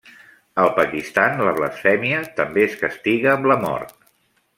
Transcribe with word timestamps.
Al 0.61 0.69
Pakistan 0.77 1.43
la 1.47 1.51
blasfèmia 1.59 2.21
també 2.39 2.63
es 2.71 2.79
castiga 2.81 3.33
amb 3.35 3.47
la 3.53 3.59
mort. 3.67 3.95